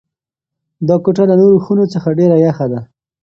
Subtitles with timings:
[0.87, 2.79] دا کوټه له نورو خونو څخه ډېره یخه ده.